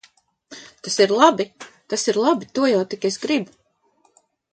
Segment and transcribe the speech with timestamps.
[0.85, 1.45] Tas ir labi!
[1.93, 2.47] Tas ir labi!
[2.57, 3.55] To jau tik es gribu.